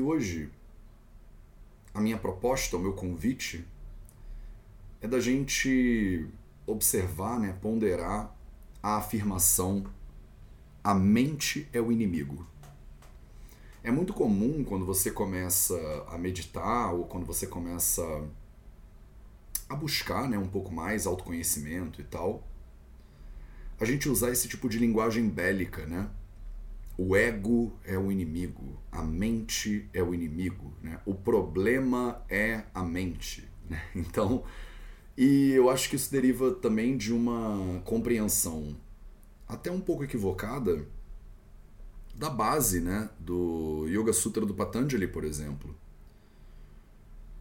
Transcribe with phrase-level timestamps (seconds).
[0.00, 0.48] E hoje,
[1.92, 3.66] a minha proposta, o meu convite,
[4.98, 6.26] é da gente
[6.66, 8.34] observar, né, ponderar
[8.82, 9.84] a afirmação:
[10.82, 12.46] a mente é o inimigo.
[13.84, 15.76] É muito comum quando você começa
[16.08, 18.02] a meditar ou quando você começa
[19.68, 22.42] a buscar né, um pouco mais autoconhecimento e tal,
[23.78, 26.08] a gente usar esse tipo de linguagem bélica, né?
[27.02, 31.00] O ego é o inimigo, a mente é o inimigo, né?
[31.06, 33.82] O problema é a mente, né?
[33.96, 34.44] Então,
[35.16, 38.76] e eu acho que isso deriva também de uma compreensão
[39.48, 40.86] até um pouco equivocada
[42.14, 45.74] da base, né, do Yoga Sutra do Patanjali, por exemplo.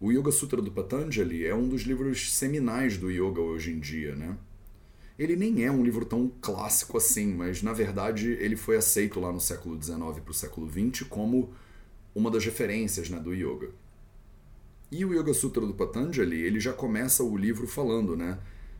[0.00, 4.14] O Yoga Sutra do Patanjali é um dos livros seminais do yoga hoje em dia,
[4.14, 4.38] né?
[5.18, 9.32] Ele nem é um livro tão clássico assim, mas na verdade ele foi aceito lá
[9.32, 11.52] no século XIX para o século XX como
[12.14, 13.70] uma das referências né, do yoga.
[14.90, 18.38] E o Yoga Sutra do Patanjali, ele já começa o livro falando, né?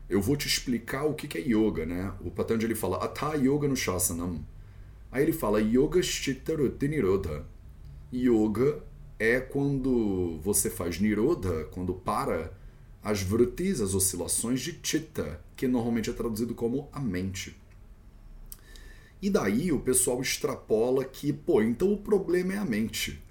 [0.09, 2.11] Eu vou te explicar o que é yoga, né?
[2.21, 4.43] O Patanjali fala Atha Yoga no Shasanam.
[5.11, 6.55] Aí ele fala Yoga Chitta
[6.87, 7.45] Nirodha.
[8.11, 8.81] Yoga
[9.19, 12.57] é quando você faz Nirodha, quando para
[13.03, 17.55] as vrutis, as oscilações de Chitta, que normalmente é traduzido como a mente.
[19.21, 23.21] E daí o pessoal extrapola que, pô, então o problema é a mente.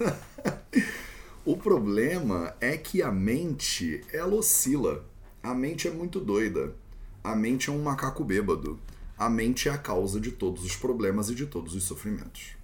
[1.44, 5.04] o problema é que a mente, ela oscila.
[5.42, 6.74] A mente é muito doida.
[7.22, 8.80] A mente é um macaco bêbado.
[9.16, 12.56] A mente é a causa de todos os problemas e de todos os sofrimentos.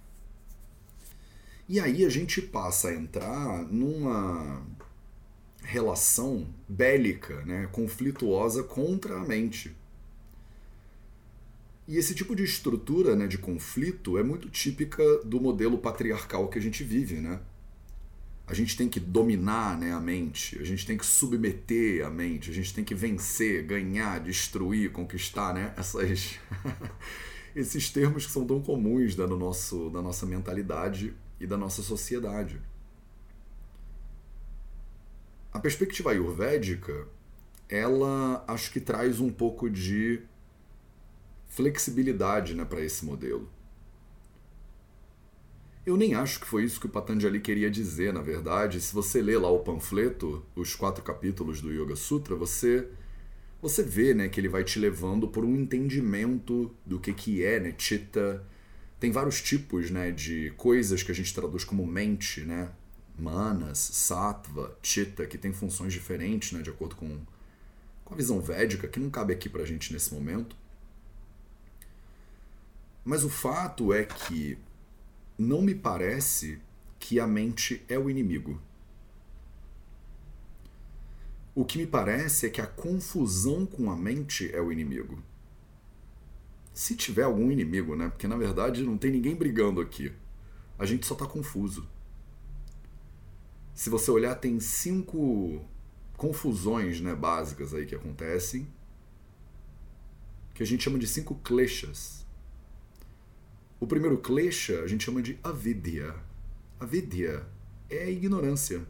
[1.69, 4.61] E aí a gente passa a entrar numa
[5.71, 9.73] relação bélica, né, conflituosa contra a mente.
[11.87, 16.59] E esse tipo de estrutura né, de conflito é muito típica do modelo patriarcal que
[16.59, 17.39] a gente vive, né?
[18.45, 22.49] A gente tem que dominar né, a mente, a gente tem que submeter a mente,
[22.51, 25.73] a gente tem que vencer, ganhar, destruir, conquistar, né?
[25.77, 26.37] Essas,
[27.55, 31.81] esses termos que são tão comuns né, no nosso, da nossa mentalidade e da nossa
[31.81, 32.59] sociedade.
[35.53, 37.07] A perspectiva ayurvédica,
[37.67, 40.21] ela acho que traz um pouco de
[41.47, 43.49] flexibilidade né, para esse modelo.
[45.85, 48.79] Eu nem acho que foi isso que o Patanjali queria dizer, na verdade.
[48.79, 52.87] Se você lê lá o panfleto, os quatro capítulos do Yoga Sutra, você
[53.61, 57.59] você vê né, que ele vai te levando por um entendimento do que, que é
[57.59, 58.43] né, Chitta.
[58.99, 62.71] Tem vários tipos né, de coisas que a gente traduz como mente, né?
[63.21, 67.19] Manas, sattva, chitta, que tem funções diferentes, né, de acordo com,
[68.03, 70.55] com a visão védica, que não cabe aqui para a gente nesse momento.
[73.05, 74.57] Mas o fato é que
[75.37, 76.59] não me parece
[76.99, 78.61] que a mente é o inimigo.
[81.53, 85.21] O que me parece é que a confusão com a mente é o inimigo.
[86.73, 88.09] Se tiver algum inimigo, né?
[88.09, 90.13] Porque na verdade não tem ninguém brigando aqui.
[90.79, 91.87] A gente só está confuso.
[93.81, 95.59] Se você olhar, tem cinco
[96.15, 98.67] confusões né, básicas aí que acontecem,
[100.53, 102.23] que a gente chama de cinco kleshas.
[103.79, 106.13] O primeiro klesha a gente chama de avidya.
[106.79, 107.43] Avidya
[107.89, 108.85] é a ignorância.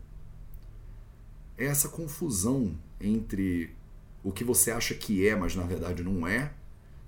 [1.57, 3.73] É essa confusão entre
[4.21, 6.53] o que você acha que é, mas na verdade não é,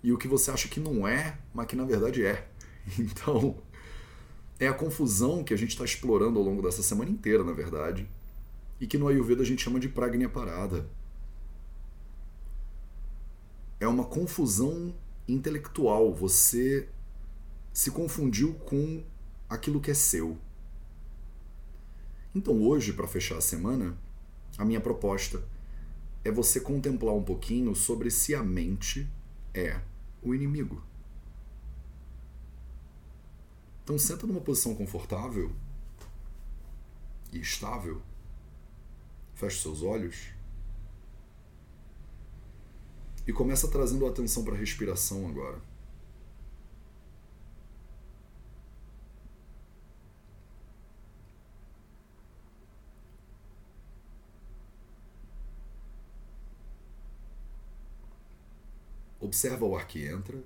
[0.01, 2.47] e o que você acha que não é, mas que na verdade é.
[2.97, 3.61] Então,
[4.59, 8.07] é a confusão que a gente está explorando ao longo dessa semana inteira, na verdade,
[8.79, 10.89] e que no Ayurveda a gente chama de pragnya parada.
[13.79, 14.93] É uma confusão
[15.27, 16.13] intelectual.
[16.13, 16.87] Você
[17.73, 19.03] se confundiu com
[19.49, 20.37] aquilo que é seu.
[22.35, 23.97] Então hoje, para fechar a semana,
[24.57, 25.43] a minha proposta
[26.23, 29.07] é você contemplar um pouquinho sobre se a mente
[29.53, 29.81] é
[30.21, 30.81] o inimigo.
[33.83, 35.51] Então senta numa posição confortável
[37.33, 38.01] e estável.
[39.35, 40.29] Feche seus olhos.
[43.27, 45.61] E começa trazendo a atenção para a respiração agora.
[59.19, 60.41] Observa o ar que entra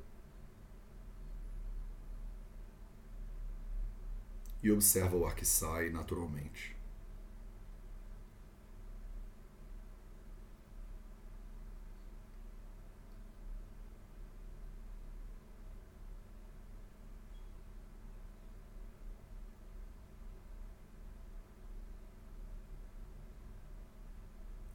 [4.67, 6.75] e observa o ar que sai naturalmente.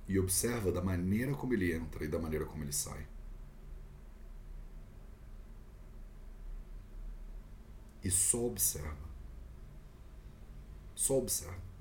[0.09, 3.07] E observa da maneira como ele entra e da maneira como ele sai.
[8.05, 9.12] e só observa.
[11.03, 11.72] Só observa.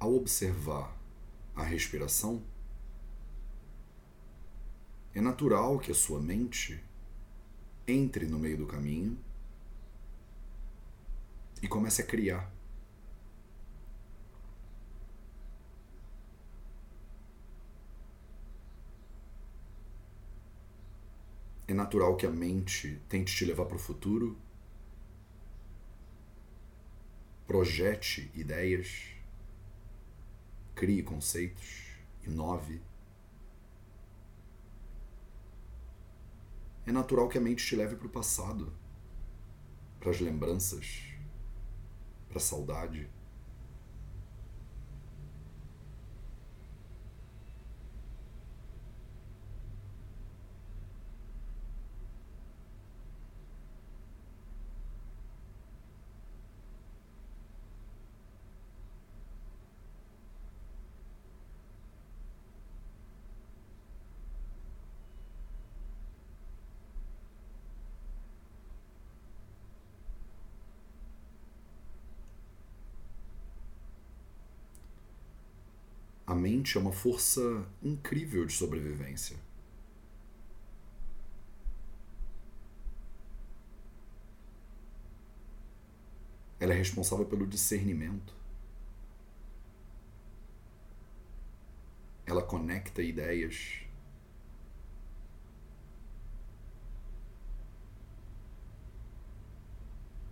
[0.00, 0.96] Ao observar
[1.54, 2.42] a respiração,
[5.14, 6.82] é natural que a sua mente
[7.86, 9.18] entre no meio do caminho
[11.62, 12.50] e comece a criar.
[21.68, 24.36] É natural que a mente tente te levar para o futuro,
[27.46, 29.19] projete ideias
[30.80, 31.90] crie conceitos,
[32.26, 32.80] inove.
[36.86, 38.72] É natural que a mente te leve para o passado,
[40.00, 41.02] para as lembranças,
[42.30, 43.10] para a saudade.
[76.30, 79.36] A mente é uma força incrível de sobrevivência.
[86.60, 88.32] Ela é responsável pelo discernimento.
[92.24, 93.80] Ela conecta ideias.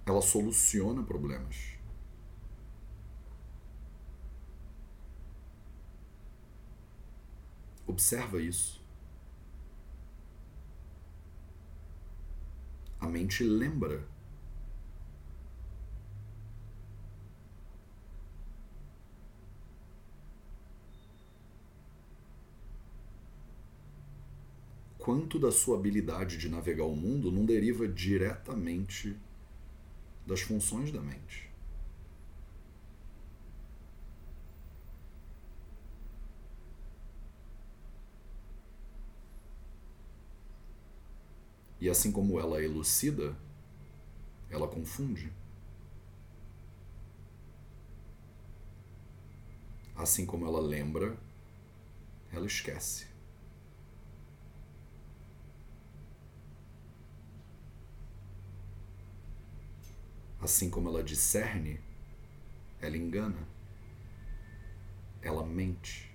[0.06, 1.77] Ela soluciona problemas.
[7.88, 8.80] Observa isso.
[13.00, 14.06] A mente lembra.
[24.98, 29.16] Quanto da sua habilidade de navegar o mundo não deriva diretamente
[30.26, 31.47] das funções da mente?
[41.80, 43.36] E assim como ela elucida,
[44.50, 45.32] ela confunde.
[49.94, 51.16] Assim como ela lembra,
[52.32, 53.06] ela esquece.
[60.40, 61.80] Assim como ela discerne,
[62.80, 63.46] ela engana,
[65.20, 66.07] ela mente.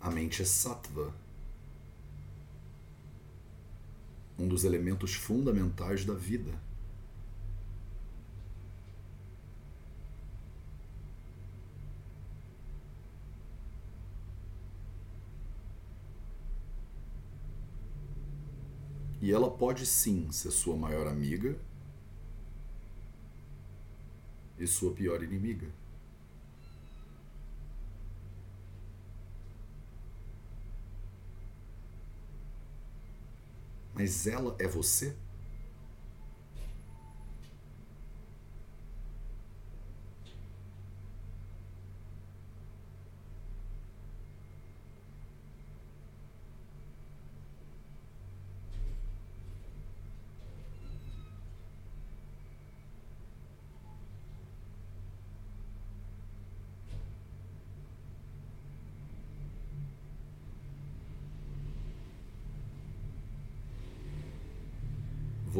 [0.00, 1.12] A mente é sattva,
[4.38, 6.52] um dos elementos fundamentais da vida.
[19.20, 21.54] E ela pode sim ser sua maior amiga
[24.58, 25.68] e sua pior inimiga.
[34.00, 35.14] Mas ela é você?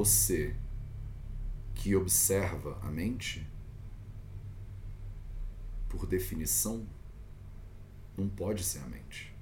[0.00, 0.56] Você
[1.74, 3.46] que observa a mente,
[5.90, 6.88] por definição,
[8.16, 9.36] não pode ser a mente.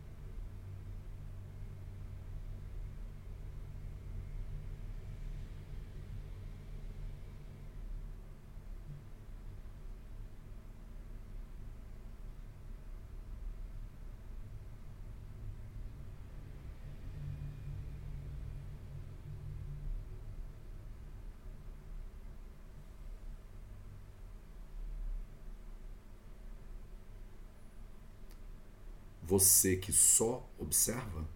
[29.28, 31.28] Você que só observa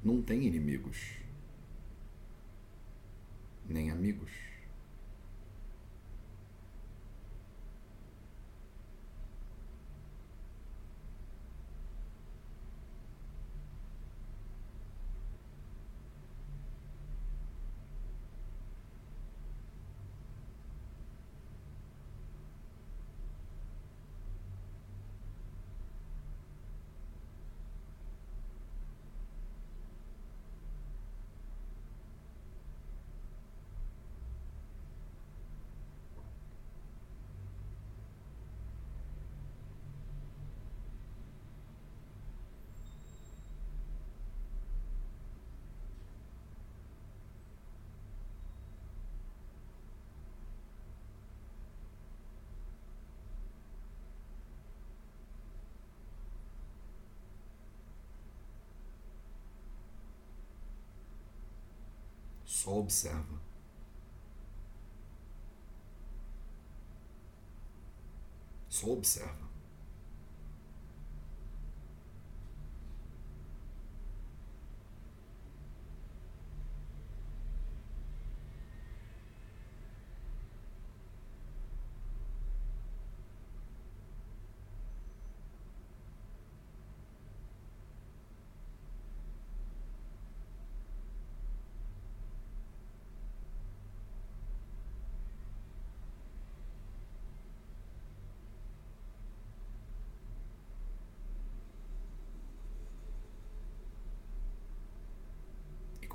[0.00, 1.16] não tem inimigos,
[3.66, 4.30] nem amigos.
[62.62, 63.40] Só observa.
[68.68, 69.51] Só observa.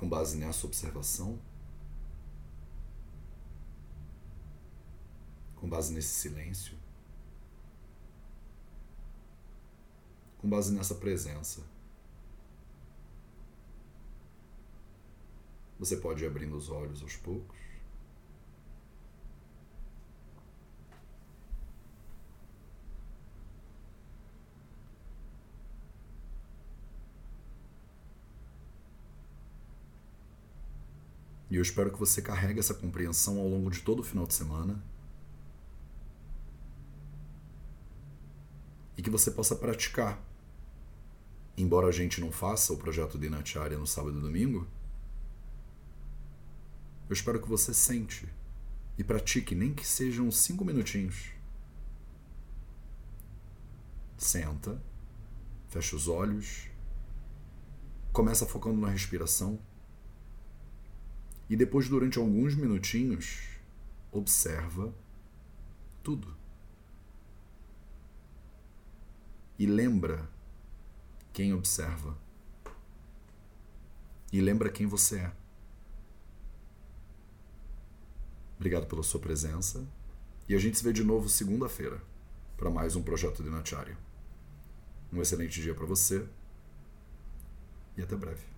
[0.08, 1.38] Com base nessa observação,
[5.56, 6.78] com base nesse silêncio,
[10.38, 11.60] com base nessa presença,
[15.78, 17.67] você pode ir abrindo os olhos aos poucos.
[31.58, 34.82] Eu espero que você carregue essa compreensão ao longo de todo o final de semana.
[38.96, 40.22] E que você possa praticar.
[41.56, 44.66] Embora a gente não faça o projeto de Natcharya no sábado e domingo,
[47.08, 48.28] eu espero que você sente
[48.96, 51.30] e pratique, nem que sejam cinco minutinhos.
[54.16, 54.80] Senta,
[55.68, 56.68] fecha os olhos,
[58.12, 59.58] começa focando na respiração
[61.48, 63.42] e depois, durante alguns minutinhos,
[64.12, 64.94] observa
[66.02, 66.36] tudo.
[69.58, 70.28] E lembra
[71.32, 72.16] quem observa.
[74.32, 75.32] E lembra quem você é.
[78.56, 79.86] Obrigado pela sua presença.
[80.48, 82.02] E a gente se vê de novo segunda-feira
[82.56, 83.96] para mais um projeto de Nacharya.
[85.12, 86.26] Um excelente dia para você
[87.96, 88.57] e até breve.